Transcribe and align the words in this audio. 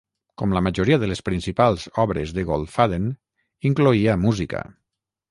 Com 0.41 0.53
la 0.57 0.61
majoria 0.67 0.95
de 1.01 1.09
les 1.09 1.19
principals 1.27 1.83
obres 2.03 2.33
de 2.37 2.45
Goldfaden, 2.47 3.05
incloïa 3.71 4.17
música. 4.23 4.63